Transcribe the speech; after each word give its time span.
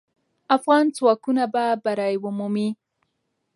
افغان 0.55 0.85
ځواکونه 0.97 1.43
به 1.53 1.65
بری 1.83 2.15
مومي. 2.37 2.69